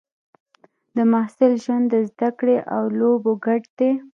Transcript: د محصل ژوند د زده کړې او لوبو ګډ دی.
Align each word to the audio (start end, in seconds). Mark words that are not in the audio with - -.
د 0.95 0.97
محصل 1.11 1.51
ژوند 1.63 1.85
د 1.93 1.95
زده 2.09 2.29
کړې 2.39 2.57
او 2.75 2.83
لوبو 2.99 3.31
ګډ 3.45 3.61
دی. 3.77 3.91